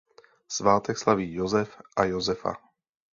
Svátek 0.47 0.97
slaví 0.97 1.33
Josef 1.33 1.81
a 1.95 2.03
Josefa. 2.03 2.53